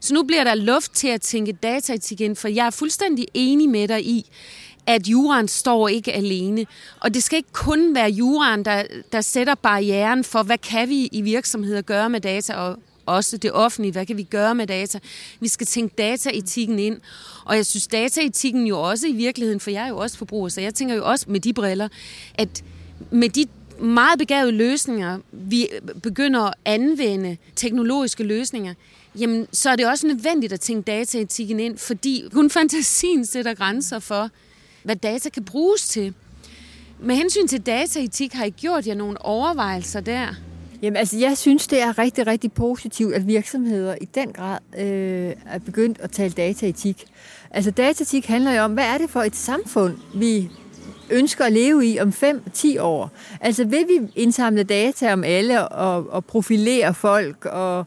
Så 0.00 0.14
nu 0.14 0.22
bliver 0.22 0.44
der 0.44 0.54
luft 0.54 0.92
til 0.92 1.08
at 1.08 1.22
tænke 1.22 1.52
dataetik 1.52 2.20
ind, 2.20 2.36
for 2.36 2.48
jeg 2.48 2.66
er 2.66 2.70
fuldstændig 2.70 3.26
enig 3.34 3.68
med 3.68 3.88
dig 3.88 4.06
i, 4.06 4.30
at 4.86 5.06
juraen 5.06 5.48
står 5.48 5.88
ikke 5.88 6.12
alene. 6.12 6.66
Og 7.00 7.14
det 7.14 7.22
skal 7.22 7.36
ikke 7.36 7.52
kun 7.52 7.94
være 7.94 8.10
juraen, 8.10 8.64
der, 8.64 8.82
der 9.12 9.20
sætter 9.20 9.54
barrieren 9.54 10.24
for, 10.24 10.42
hvad 10.42 10.58
kan 10.58 10.88
vi 10.88 11.08
i 11.12 11.22
virksomheder 11.22 11.82
gøre 11.82 12.10
med 12.10 12.20
data, 12.20 12.54
og 12.54 12.78
også 13.06 13.36
det 13.36 13.52
offentlige, 13.52 13.92
hvad 13.92 14.06
kan 14.06 14.16
vi 14.16 14.22
gøre 14.22 14.54
med 14.54 14.66
data. 14.66 14.98
Vi 15.40 15.48
skal 15.48 15.66
tænke 15.66 15.94
dataetikken 15.98 16.78
ind. 16.78 17.00
Og 17.44 17.56
jeg 17.56 17.66
synes, 17.66 17.86
dataetikken 17.86 18.66
jo 18.66 18.80
også 18.80 19.06
i 19.06 19.12
virkeligheden, 19.12 19.60
for 19.60 19.70
jeg 19.70 19.84
er 19.84 19.88
jo 19.88 19.98
også 19.98 20.18
forbruger, 20.18 20.48
så 20.48 20.60
jeg 20.60 20.74
tænker 20.74 20.94
jo 20.94 21.04
også 21.04 21.26
med 21.28 21.40
de 21.40 21.52
briller, 21.52 21.88
at 22.34 22.64
med 23.10 23.28
de 23.28 23.46
meget 23.80 24.18
begavede 24.18 24.52
løsninger, 24.52 25.18
vi 25.32 25.68
begynder 26.02 26.40
at 26.40 26.54
anvende 26.64 27.36
teknologiske 27.56 28.24
løsninger, 28.24 28.74
jamen 29.18 29.46
så 29.52 29.70
er 29.70 29.76
det 29.76 29.86
også 29.86 30.06
nødvendigt 30.06 30.52
at 30.52 30.60
tænke 30.60 30.82
dataetikken 30.82 31.60
ind, 31.60 31.78
fordi 31.78 32.24
kun 32.32 32.50
fantasien 32.50 33.26
sætter 33.26 33.54
grænser 33.54 33.98
for, 33.98 34.30
hvad 34.82 34.96
data 34.96 35.28
kan 35.28 35.44
bruges 35.44 35.88
til. 35.88 36.14
Med 37.00 37.16
hensyn 37.16 37.48
til 37.48 37.60
dataetik, 37.60 38.32
har 38.32 38.44
I 38.44 38.50
gjort 38.50 38.86
jer 38.86 38.94
nogle 38.94 39.22
overvejelser 39.22 40.00
der? 40.00 40.34
Jamen 40.82 40.96
altså, 40.96 41.18
jeg 41.18 41.38
synes, 41.38 41.66
det 41.66 41.82
er 41.82 41.98
rigtig, 41.98 42.26
rigtig 42.26 42.52
positivt, 42.52 43.14
at 43.14 43.26
virksomheder 43.26 43.94
i 44.00 44.04
den 44.04 44.32
grad 44.32 44.58
øh, 44.78 45.32
er 45.46 45.58
begyndt 45.58 46.00
at 46.00 46.10
tale 46.10 46.32
dataetik. 46.32 47.04
Altså, 47.50 47.70
dataetik 47.70 48.26
handler 48.26 48.52
jo 48.52 48.62
om, 48.62 48.72
hvad 48.72 48.84
er 48.84 48.98
det 48.98 49.10
for 49.10 49.22
et 49.22 49.36
samfund, 49.36 49.96
vi 50.14 50.50
ønsker 51.10 51.44
at 51.44 51.52
leve 51.52 51.86
i 51.86 52.00
om 52.00 52.08
5-10 52.08 52.80
år? 52.80 53.10
Altså 53.40 53.64
vil 53.64 53.84
vi 53.88 54.12
indsamle 54.16 54.62
data 54.62 55.12
om 55.12 55.24
alle 55.24 55.68
og, 55.68 56.10
og 56.10 56.24
profilere 56.24 56.94
folk 56.94 57.44
og, 57.44 57.86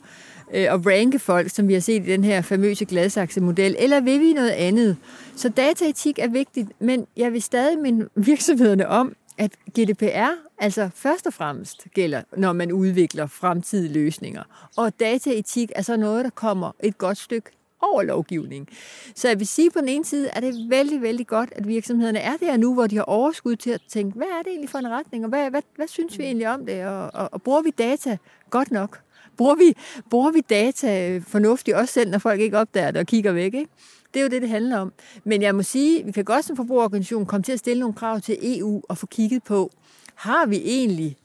øh, 0.54 0.68
og 0.70 0.86
ranke 0.86 1.20
folk, 1.20 1.50
som 1.50 1.68
vi 1.68 1.74
har 1.74 1.82
set 1.82 2.08
i 2.08 2.12
den 2.12 2.24
her 2.24 2.42
famøse 2.42 2.86
Gladsaxe-model, 2.86 3.76
eller 3.80 4.00
vil 4.00 4.20
vi 4.20 4.34
noget 4.34 4.50
andet? 4.50 4.98
Så 5.36 5.50
dataetik 5.50 6.20
er 6.20 6.28
vigtigt, 6.28 6.70
men 6.80 7.08
jeg 7.18 7.34
vil 7.34 7.42
stadig 7.42 7.80
minde 7.80 8.10
virksomhederne 8.16 8.88
om, 8.88 9.16
at 9.38 9.52
GDPR 9.80 10.32
altså 10.60 10.90
først 10.96 11.28
og 11.28 11.34
fremmest 11.34 11.88
gælder, 11.94 12.22
når 12.38 12.54
man 12.54 12.72
udvikler 12.72 13.28
fremtidige 13.28 13.94
løsninger. 13.94 14.44
Og 14.78 15.00
dataetik 15.00 15.72
er 15.76 15.82
så 15.82 15.98
noget, 15.98 16.26
der 16.26 16.32
kommer 16.32 16.72
et 16.80 16.98
godt 16.98 17.18
stykke 17.18 17.50
over 17.82 18.04
lovgivning. 18.04 18.68
Så 19.16 19.28
jeg 19.28 19.40
vil 19.40 19.48
sige, 19.48 19.72
på 19.72 19.80
den 19.80 19.90
ene 19.90 20.06
side 20.06 20.28
er 20.28 20.40
det 20.40 20.70
vældig, 20.70 21.02
vældig 21.02 21.28
godt, 21.28 21.50
at 21.56 21.68
virksomhederne 21.68 22.20
er 22.20 22.38
der 22.38 22.58
nu, 22.58 22.74
hvor 22.74 22.88
de 22.88 22.96
har 22.96 23.04
overskud 23.04 23.56
til 23.56 23.70
at 23.70 23.82
tænke, 23.90 24.18
hvad 24.18 24.28
er 24.28 24.42
det 24.44 24.48
egentlig 24.48 24.70
for 24.70 24.78
en 24.78 24.90
retning, 24.90 25.24
og 25.24 25.30
hvad, 25.30 25.50
hvad, 25.50 25.62
hvad 25.76 25.88
synes 25.88 26.18
vi 26.18 26.24
egentlig 26.24 26.50
om 26.50 26.66
det, 26.66 26.86
og, 26.86 27.12
og, 27.14 27.30
og 27.32 27.42
bruger 27.42 27.62
vi 27.62 27.70
data 27.70 28.18
godt 28.50 28.72
nok? 28.72 29.00
Bruger 29.38 29.56
vi, 29.56 29.74
bruger 30.10 30.32
vi 30.32 30.42
data 30.42 31.18
fornuftigt, 31.18 31.78
også 31.78 31.94
selv 31.94 32.12
når 32.12 32.18
folk 32.18 32.40
ikke 32.40 32.58
opdager 32.58 32.92
det 32.92 33.00
og 33.00 33.08
kigger 33.08 33.32
væk? 33.32 33.54
Ikke? 33.54 33.68
Det 34.14 34.20
er 34.20 34.24
jo 34.24 34.30
det, 34.30 34.42
det 34.42 34.50
handler 34.50 34.78
om. 34.78 34.94
Men 35.24 35.42
jeg 35.42 35.56
må 35.56 35.64
sige, 35.64 36.06
vi 36.06 36.12
kan 36.12 36.26
godt 36.26 36.46
som 36.46 36.56
forbrugerorganisation 36.56 37.26
komme 37.26 37.44
til 37.44 37.52
at 37.52 37.60
stille 37.60 37.80
nogle 37.80 37.96
krav 37.96 38.22
til 38.22 38.60
EU 38.60 38.82
og 38.90 38.98
få 38.98 39.06
kigget 39.06 39.44
på, 39.44 39.72
har 40.16 40.46
vi 40.46 40.62
egentlig 40.66 41.18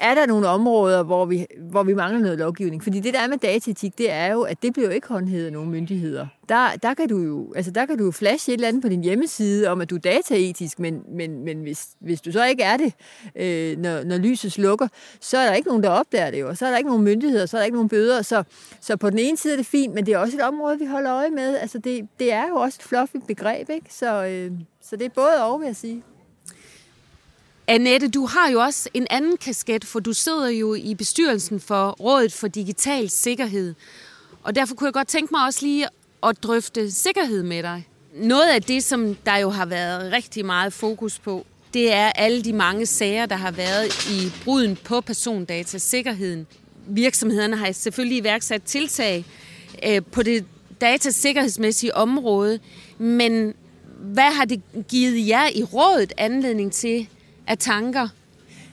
er 0.00 0.14
der 0.14 0.26
nogle 0.26 0.48
områder, 0.48 1.02
hvor 1.02 1.24
vi, 1.24 1.46
hvor 1.70 1.82
vi 1.82 1.94
mangler 1.94 2.20
noget 2.20 2.38
lovgivning? 2.38 2.82
Fordi 2.82 3.00
det 3.00 3.14
der 3.14 3.20
er 3.20 3.28
med 3.28 3.38
dataetik, 3.38 3.98
det 3.98 4.10
er 4.10 4.32
jo, 4.32 4.42
at 4.42 4.62
det 4.62 4.72
bliver 4.72 4.88
jo 4.88 4.94
ikke 4.94 5.08
håndhævet 5.08 5.46
af 5.46 5.52
nogen 5.52 5.70
myndigheder. 5.70 6.26
Der, 6.48 6.68
der, 6.82 6.94
kan 6.94 7.08
du 7.08 7.18
jo, 7.18 7.52
altså 7.56 7.70
der 7.70 7.86
kan 7.86 7.98
du 7.98 8.04
jo 8.04 8.10
flashe 8.10 8.52
et 8.52 8.56
eller 8.56 8.68
andet 8.68 8.82
på 8.82 8.88
din 8.88 9.02
hjemmeside 9.02 9.68
om, 9.68 9.80
at 9.80 9.90
du 9.90 9.94
er 9.94 10.00
dataetisk, 10.00 10.78
men, 10.78 11.02
men, 11.08 11.44
men 11.44 11.60
hvis, 11.62 11.88
hvis 12.00 12.20
du 12.20 12.32
så 12.32 12.44
ikke 12.44 12.62
er 12.62 12.76
det, 12.76 12.94
øh, 13.36 13.78
når, 13.78 14.04
når 14.04 14.18
lyset 14.18 14.52
slukker, 14.52 14.88
så 15.20 15.38
er 15.38 15.46
der 15.46 15.54
ikke 15.54 15.68
nogen, 15.68 15.82
der 15.82 15.90
opdager 15.90 16.30
det 16.30 16.40
jo. 16.40 16.54
Så 16.54 16.66
er 16.66 16.70
der 16.70 16.76
ikke 16.76 16.90
nogen 16.90 17.04
myndigheder, 17.04 17.46
så 17.46 17.56
er 17.56 17.60
der 17.60 17.64
ikke 17.64 17.76
nogen 17.76 17.88
bøder. 17.88 18.22
Så, 18.22 18.42
så 18.80 18.96
på 18.96 19.10
den 19.10 19.18
ene 19.18 19.36
side 19.36 19.52
er 19.52 19.56
det 19.56 19.66
fint, 19.66 19.94
men 19.94 20.06
det 20.06 20.14
er 20.14 20.18
også 20.18 20.36
et 20.36 20.42
område, 20.42 20.78
vi 20.78 20.84
holder 20.86 21.14
øje 21.14 21.30
med. 21.30 21.56
Altså 21.56 21.78
det, 21.78 22.08
det 22.18 22.32
er 22.32 22.48
jo 22.48 22.54
også 22.54 22.78
et 22.80 22.84
fluffy 22.84 23.16
begreb, 23.26 23.70
ikke? 23.70 23.94
Så, 23.94 24.24
øh, 24.24 24.50
så 24.82 24.96
det 24.96 25.04
er 25.04 25.10
både 25.14 25.44
og, 25.44 25.60
vil 25.60 25.66
jeg 25.66 25.76
sige. 25.76 26.02
Annette, 27.70 28.08
du 28.08 28.26
har 28.26 28.50
jo 28.50 28.60
også 28.60 28.88
en 28.94 29.06
anden 29.10 29.36
kasket, 29.36 29.84
for 29.84 30.00
du 30.00 30.12
sidder 30.12 30.48
jo 30.48 30.74
i 30.74 30.94
bestyrelsen 30.94 31.60
for 31.60 31.90
Rådet 31.90 32.32
for 32.32 32.48
Digital 32.48 33.10
Sikkerhed. 33.10 33.74
Og 34.42 34.54
derfor 34.54 34.74
kunne 34.74 34.86
jeg 34.86 34.92
godt 34.92 35.08
tænke 35.08 35.34
mig 35.34 35.46
også 35.46 35.66
lige 35.66 35.86
at 36.22 36.42
drøfte 36.42 36.90
sikkerhed 36.90 37.42
med 37.42 37.62
dig. 37.62 37.88
Noget 38.14 38.50
af 38.50 38.62
det, 38.62 38.84
som 38.84 39.14
der 39.26 39.36
jo 39.36 39.50
har 39.50 39.66
været 39.66 40.12
rigtig 40.12 40.46
meget 40.46 40.72
fokus 40.72 41.18
på, 41.18 41.46
det 41.74 41.92
er 41.92 42.12
alle 42.12 42.42
de 42.42 42.52
mange 42.52 42.86
sager, 42.86 43.26
der 43.26 43.36
har 43.36 43.50
været 43.50 44.08
i 44.10 44.32
bruden 44.44 44.76
på 44.84 45.00
persondatasikkerheden. 45.00 46.46
Virksomhederne 46.88 47.56
har 47.56 47.72
selvfølgelig 47.72 48.18
iværksat 48.18 48.62
tiltag 48.62 49.24
øh, 49.86 50.02
på 50.12 50.22
det 50.22 50.44
datasikkerhedsmæssige 50.80 51.96
område, 51.96 52.58
men 52.98 53.54
hvad 53.98 54.32
har 54.32 54.44
det 54.44 54.62
givet 54.88 55.28
jer 55.28 55.48
i 55.54 55.62
rådet 55.62 56.12
anledning 56.16 56.72
til 56.72 57.08
af 57.50 57.58
tanker? 57.58 58.08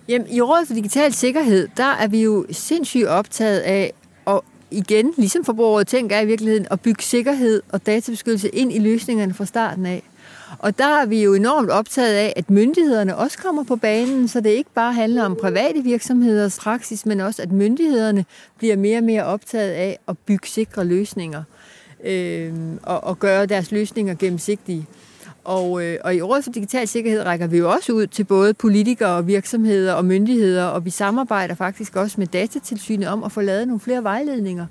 Jamen, 0.08 0.28
i 0.32 0.42
Rådet 0.42 0.68
for 0.68 0.74
Digital 0.74 1.14
Sikkerhed, 1.14 1.68
der 1.78 1.84
er 1.84 2.08
vi 2.08 2.24
jo 2.24 2.46
sindssygt 2.52 3.08
optaget 3.08 3.60
af, 3.60 3.94
og 4.26 4.46
igen, 4.72 5.14
ligesom 5.18 5.46
forbrugerrådet 5.46 5.88
tænker 5.88 6.20
i 6.20 6.26
virkeligheden, 6.26 6.68
at 6.72 6.82
bygge 6.82 7.04
sikkerhed 7.04 7.62
og 7.70 7.86
databeskyttelse 7.86 8.50
ind 8.50 8.74
i 8.74 8.80
løsningerne 8.80 9.34
fra 9.34 9.46
starten 9.46 9.86
af. 9.86 10.04
Og 10.60 10.78
der 10.78 11.02
er 11.02 11.06
vi 11.06 11.24
jo 11.24 11.34
enormt 11.34 11.70
optaget 11.70 12.14
af, 12.14 12.34
at 12.36 12.50
myndighederne 12.50 13.18
også 13.18 13.38
kommer 13.38 13.64
på 13.64 13.76
banen, 13.76 14.28
så 14.28 14.42
det 14.42 14.50
ikke 14.50 14.70
bare 14.76 14.94
handler 14.94 15.24
om 15.24 15.36
private 15.42 15.84
virksomheders 15.84 16.60
praksis, 16.60 17.06
men 17.06 17.20
også 17.20 17.42
at 17.42 17.52
myndighederne 17.52 18.26
bliver 18.58 18.76
mere 18.76 18.98
og 18.98 19.04
mere 19.04 19.24
optaget 19.24 19.72
af 19.72 20.00
at 20.08 20.18
bygge 20.18 20.48
sikre 20.48 20.86
løsninger 20.86 21.44
øh, 22.04 22.54
og, 22.84 23.04
og 23.04 23.20
gøre 23.20 23.46
deres 23.46 23.72
løsninger 23.72 24.14
gennemsigtige. 24.14 24.88
Og, 25.48 25.84
øh, 25.84 26.00
og 26.04 26.16
i 26.16 26.22
Rådet 26.22 26.44
for 26.44 26.52
Digital 26.52 26.88
Sikkerhed 26.88 27.26
rækker 27.26 27.48
vi 27.48 27.58
jo 27.58 27.72
også 27.72 27.92
ud 27.92 28.08
til 28.08 28.24
både 28.24 28.54
politikere 28.54 29.10
og 29.10 29.28
virksomheder 29.28 29.94
og 29.94 30.06
myndigheder, 30.06 30.66
og 30.66 30.86
vi 30.86 30.90
samarbejder 30.90 31.56
faktisk 31.56 31.96
også 31.96 32.16
med 32.18 32.28
datatilsynet 32.28 33.08
om 33.08 33.24
at 33.24 33.32
få 33.32 33.42
lavet 33.42 33.68
nogle 33.68 33.80
flere 33.80 34.04
vejledninger, 34.04 34.66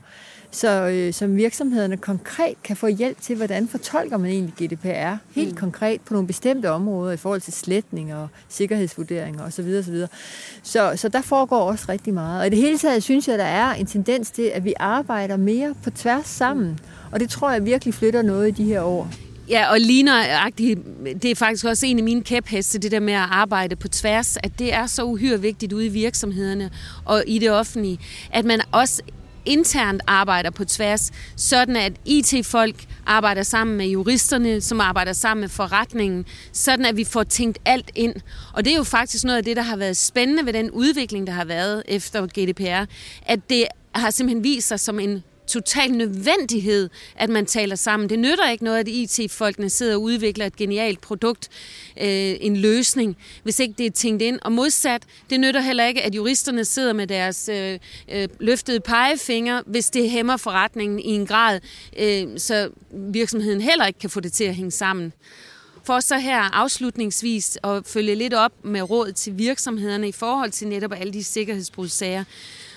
så 0.50 0.88
øh, 0.88 1.12
som 1.12 1.37
virksomhederne 1.37 1.97
konkret 1.97 2.62
kan 2.64 2.76
få 2.76 2.87
hjælp 2.87 3.21
til, 3.21 3.37
hvordan 3.37 3.68
fortolker 3.68 4.16
man 4.16 4.30
egentlig 4.30 4.54
GDPR 4.54 5.16
helt 5.35 5.50
mm. 5.50 5.56
konkret 5.56 6.00
på 6.00 6.14
nogle 6.14 6.26
bestemte 6.26 6.71
områder 6.71 7.12
i 7.12 7.16
forhold 7.16 7.40
til 7.40 7.52
sletning 7.52 8.14
og 8.14 8.28
sikkerhedsvurderinger 8.49 9.45
osv. 9.45 9.76
osv. 9.78 9.97
Så, 10.62 10.92
så 10.97 11.09
der 11.09 11.23
foregår 11.23 11.61
også 11.61 11.85
rigtig 11.88 12.14
meget. 12.14 12.40
Og 12.40 12.47
i 12.47 12.50
det 12.50 12.59
hele 12.59 12.78
taget 12.78 13.02
synes 13.02 13.28
jeg, 13.28 13.38
der 13.38 13.45
er 13.45 13.75
en 13.75 13.87
tendens 13.87 14.30
til, 14.30 14.50
at 14.54 14.64
vi 14.64 14.75
arbejder 14.78 15.37
mere 15.37 15.75
på 15.85 15.90
tværs 15.90 16.26
sammen. 16.26 16.78
Og 17.12 17.21
det 17.21 17.30
tror 17.30 17.50
jeg 17.50 17.64
virkelig 17.64 17.95
flytter 17.95 18.23
noget 18.23 18.49
i 18.49 18.50
de 18.50 18.64
her 18.64 18.83
år. 18.83 19.11
Ja, 19.48 19.70
og 19.70 19.80
ligner 19.80 20.50
det 21.22 21.30
er 21.30 21.34
faktisk 21.34 21.64
også 21.64 21.86
en 21.86 21.98
af 21.98 22.04
mine 22.04 22.22
kæpheste, 22.22 22.78
det 22.78 22.90
der 22.90 23.00
med 23.00 23.14
at 23.14 23.28
arbejde 23.30 23.76
på 23.76 23.88
tværs, 23.88 24.36
at 24.36 24.58
det 24.58 24.74
er 24.74 24.86
så 24.86 25.04
uhyre 25.04 25.40
vigtigt 25.40 25.72
ude 25.72 25.86
i 25.86 25.88
virksomhederne 25.88 26.70
og 27.04 27.24
i 27.26 27.38
det 27.38 27.50
offentlige, 27.50 27.98
at 28.32 28.44
man 28.44 28.60
også 28.72 29.02
internt 29.44 30.02
arbejder 30.06 30.50
på 30.50 30.64
tværs, 30.64 31.12
sådan 31.36 31.76
at 31.76 31.92
IT-folk 32.04 32.84
arbejder 33.06 33.42
sammen 33.42 33.76
med 33.76 33.86
juristerne, 33.86 34.60
som 34.60 34.80
arbejder 34.80 35.12
sammen 35.12 35.40
med 35.40 35.48
forretningen, 35.48 36.26
sådan 36.52 36.84
at 36.84 36.96
vi 36.96 37.04
får 37.04 37.22
tænkt 37.22 37.58
alt 37.64 37.90
ind. 37.94 38.14
Og 38.52 38.64
det 38.64 38.72
er 38.72 38.76
jo 38.76 38.84
faktisk 38.84 39.24
noget 39.24 39.38
af 39.38 39.44
det, 39.44 39.56
der 39.56 39.62
har 39.62 39.76
været 39.76 39.96
spændende 39.96 40.46
ved 40.46 40.52
den 40.52 40.70
udvikling, 40.70 41.26
der 41.26 41.32
har 41.32 41.44
været 41.44 41.82
efter 41.88 42.26
GDPR, 42.26 42.84
at 43.22 43.50
det 43.50 43.64
har 43.94 44.10
simpelthen 44.10 44.44
vist 44.44 44.68
sig 44.68 44.80
som 44.80 45.00
en 45.00 45.22
total 45.46 45.90
nødvendighed, 45.90 46.90
at 47.16 47.30
man 47.30 47.46
taler 47.46 47.76
sammen. 47.76 48.08
Det 48.08 48.18
nytter 48.18 48.50
ikke 48.50 48.64
noget, 48.64 48.78
at 48.78 48.88
IT-folkene 48.88 49.70
sidder 49.70 49.94
og 49.94 50.02
udvikler 50.02 50.46
et 50.46 50.56
genialt 50.56 51.00
produkt, 51.00 51.48
øh, 52.00 52.36
en 52.40 52.56
løsning, 52.56 53.16
hvis 53.42 53.60
ikke 53.60 53.74
det 53.78 53.86
er 53.86 53.90
tænkt 53.90 54.22
ind. 54.22 54.38
Og 54.42 54.52
modsat, 54.52 55.02
det 55.30 55.40
nytter 55.40 55.60
heller 55.60 55.86
ikke, 55.86 56.02
at 56.02 56.14
juristerne 56.14 56.64
sidder 56.64 56.92
med 56.92 57.06
deres 57.06 57.48
øh, 57.48 57.78
øh, 58.08 58.28
løftede 58.40 58.80
pegefinger, 58.80 59.62
hvis 59.66 59.90
det 59.90 60.10
hæmmer 60.10 60.36
forretningen 60.36 60.98
i 60.98 61.10
en 61.10 61.26
grad, 61.26 61.60
øh, 61.98 62.26
så 62.38 62.70
virksomheden 62.90 63.60
heller 63.60 63.86
ikke 63.86 63.98
kan 63.98 64.10
få 64.10 64.20
det 64.20 64.32
til 64.32 64.44
at 64.44 64.54
hænge 64.54 64.70
sammen. 64.70 65.12
For 65.86 66.00
så 66.00 66.18
her 66.18 66.40
afslutningsvis 66.40 67.58
at 67.64 67.86
følge 67.86 68.14
lidt 68.14 68.34
op 68.34 68.52
med 68.64 68.90
råd 68.90 69.12
til 69.12 69.38
virksomhederne 69.38 70.08
i 70.08 70.12
forhold 70.12 70.50
til 70.50 70.68
netop 70.68 70.92
alle 70.92 71.12
de 71.12 71.24
sikkerhedsbrudssager 71.24 72.24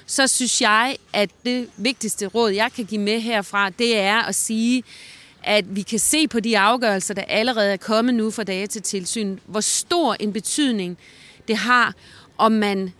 så 0.09 0.27
synes 0.27 0.61
jeg, 0.61 0.97
at 1.13 1.29
det 1.45 1.69
vigtigste 1.77 2.25
råd, 2.25 2.51
jeg 2.51 2.71
kan 2.75 2.85
give 2.85 3.01
med 3.01 3.19
herfra, 3.19 3.69
det 3.69 3.99
er 3.99 4.17
at 4.17 4.35
sige, 4.35 4.83
at 5.43 5.75
vi 5.75 5.81
kan 5.81 5.99
se 5.99 6.27
på 6.27 6.39
de 6.39 6.59
afgørelser, 6.59 7.13
der 7.13 7.21
allerede 7.21 7.73
er 7.73 7.77
kommet 7.77 8.15
nu 8.15 8.31
fra 8.31 8.43
datatilsyn, 8.43 9.37
hvor 9.45 9.61
stor 9.61 10.15
en 10.19 10.33
betydning 10.33 10.97
det 11.47 11.57
har, 11.57 11.93
om 12.37 12.51
man 12.51 12.93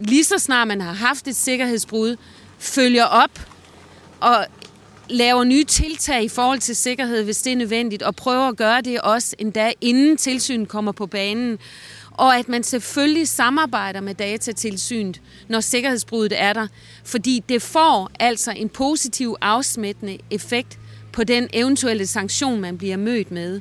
lige 0.00 0.24
så 0.24 0.38
snart 0.38 0.68
man 0.68 0.80
har 0.80 0.92
haft 0.92 1.28
et 1.28 1.36
sikkerhedsbrud, 1.36 2.16
følger 2.58 3.04
op 3.04 3.40
og 4.20 4.46
laver 5.08 5.44
nye 5.44 5.64
tiltag 5.64 6.24
i 6.24 6.28
forhold 6.28 6.58
til 6.58 6.76
sikkerhed, 6.76 7.24
hvis 7.24 7.42
det 7.42 7.52
er 7.52 7.56
nødvendigt, 7.56 8.02
og 8.02 8.16
prøver 8.16 8.48
at 8.48 8.56
gøre 8.56 8.80
det 8.80 9.00
også 9.00 9.36
endda 9.38 9.72
inden 9.80 10.16
tilsynet 10.16 10.68
kommer 10.68 10.92
på 10.92 11.06
banen 11.06 11.58
og 12.14 12.36
at 12.38 12.48
man 12.48 12.62
selvfølgelig 12.62 13.28
samarbejder 13.28 14.00
med 14.00 14.14
datatilsynet, 14.14 15.20
når 15.48 15.60
sikkerhedsbruddet 15.60 16.40
er 16.40 16.52
der, 16.52 16.66
fordi 17.04 17.42
det 17.48 17.62
får 17.62 18.10
altså 18.20 18.50
en 18.50 18.68
positiv 18.68 19.36
afsmittende 19.40 20.18
effekt 20.30 20.78
på 21.12 21.24
den 21.24 21.48
eventuelle 21.52 22.06
sanktion, 22.06 22.60
man 22.60 22.78
bliver 22.78 22.96
mødt 22.96 23.30
med. 23.30 23.60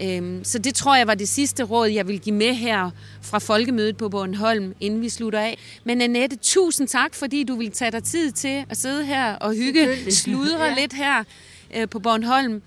Øhm, 0.00 0.44
så 0.44 0.58
det 0.58 0.74
tror 0.74 0.96
jeg 0.96 1.06
var 1.06 1.14
det 1.14 1.28
sidste 1.28 1.62
råd, 1.62 1.88
jeg 1.88 2.08
vil 2.08 2.20
give 2.20 2.34
med 2.34 2.54
her 2.54 2.90
fra 3.22 3.38
Folkemødet 3.38 3.96
på 3.96 4.08
Bornholm, 4.08 4.74
inden 4.80 5.00
vi 5.00 5.08
slutter 5.08 5.40
af. 5.40 5.58
Men 5.84 6.00
Annette, 6.00 6.36
tusind 6.36 6.88
tak, 6.88 7.14
fordi 7.14 7.44
du 7.44 7.56
vil 7.56 7.70
tage 7.70 7.90
dig 7.90 8.04
tid 8.04 8.32
til 8.32 8.64
at 8.70 8.76
sidde 8.76 9.04
her 9.04 9.34
og 9.34 9.54
hygge, 9.54 10.12
sludre 10.12 10.64
ja. 10.68 10.74
lidt 10.74 10.92
her 10.92 11.24
øh, 11.76 11.88
på 11.88 11.98
Bornholm. 11.98 12.62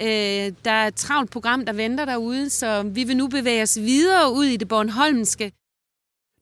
Øh, 0.00 0.52
der 0.64 0.70
er 0.70 0.86
et 0.86 0.94
travlt 0.94 1.30
program, 1.30 1.64
der 1.66 1.72
venter 1.72 2.04
derude, 2.04 2.50
så 2.50 2.82
vi 2.82 3.04
vil 3.04 3.16
nu 3.16 3.28
bevæge 3.28 3.62
os 3.62 3.78
videre 3.80 4.32
ud 4.32 4.44
i 4.44 4.56
det 4.56 4.68
Bornholmske. 4.68 5.52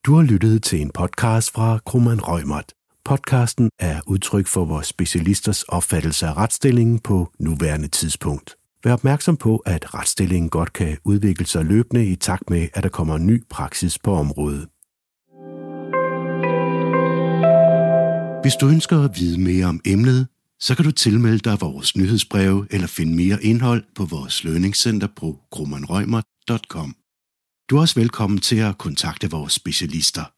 Du 0.06 0.14
har 0.14 0.22
lyttet 0.22 0.62
til 0.62 0.80
en 0.80 0.90
podcast 0.90 1.50
fra 1.50 1.78
Krummeren 1.86 2.20
Rømert. 2.20 2.72
Podcasten 3.04 3.70
er 3.78 4.00
udtryk 4.06 4.46
for 4.46 4.64
vores 4.64 4.86
specialisters 4.86 5.62
opfattelse 5.62 6.26
af 6.26 6.36
retsstillingen 6.36 6.98
på 6.98 7.32
nuværende 7.38 7.88
tidspunkt. 7.88 8.56
Vær 8.84 8.92
opmærksom 8.92 9.36
på, 9.36 9.56
at 9.56 9.94
retsstillingen 9.94 10.50
godt 10.50 10.72
kan 10.72 10.98
udvikle 11.04 11.46
sig 11.46 11.64
løbende 11.64 12.06
i 12.06 12.16
takt 12.16 12.50
med, 12.50 12.68
at 12.74 12.82
der 12.82 12.88
kommer 12.88 13.18
ny 13.18 13.44
praksis 13.50 13.98
på 13.98 14.14
området. 14.14 14.68
Hvis 18.42 18.54
du 18.54 18.68
ønsker 18.68 19.04
at 19.04 19.10
vide 19.18 19.40
mere 19.40 19.66
om 19.66 19.80
emnet, 19.86 20.28
så 20.60 20.74
kan 20.74 20.84
du 20.84 20.90
tilmelde 20.90 21.38
dig 21.38 21.60
vores 21.60 21.96
nyhedsbreve 21.96 22.66
eller 22.70 22.86
finde 22.86 23.16
mere 23.16 23.44
indhold 23.44 23.84
på 23.94 24.04
vores 24.04 24.44
lønningscenter 24.44 25.08
på 25.16 25.40
grummanrøgmer.com. 25.50 26.96
Du 27.70 27.76
er 27.76 27.80
også 27.80 28.00
velkommen 28.00 28.38
til 28.38 28.56
at 28.56 28.78
kontakte 28.78 29.30
vores 29.30 29.52
specialister. 29.52 30.35